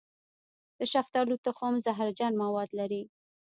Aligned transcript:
د 0.77 0.81
شفتالو 0.93 1.35
تخم 1.45 1.73
زهرجن 1.85 2.33
مواد 2.43 2.69
لري. 2.79 3.03